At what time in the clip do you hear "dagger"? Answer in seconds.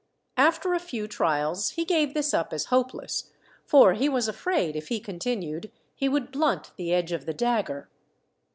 7.35-7.87